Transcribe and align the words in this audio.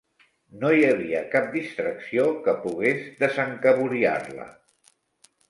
No 0.61 0.69
hi 0.77 0.85
havia 0.87 1.19
cap 1.35 1.51
distracció 1.55 2.25
que 2.47 2.57
pogués 2.65 3.05
desencaboriar-la. 3.21 4.51